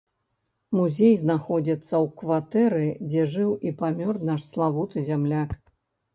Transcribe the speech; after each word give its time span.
Музей 0.77 1.11
знаходзіцца 1.23 1.87
ў 2.03 2.05
кватэры 2.21 2.87
дзе 3.09 3.27
жыў 3.35 3.53
і 3.67 3.75
памёр 3.83 4.21
наш 4.33 4.41
славуты 4.51 5.07
зямляк. 5.13 5.49